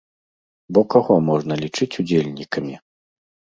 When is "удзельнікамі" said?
2.07-2.75